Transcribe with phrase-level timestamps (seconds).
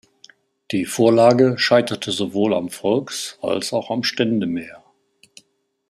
[0.71, 4.83] Die Vorlage scheiterte sowohl am Volks- als auch am Ständemehr.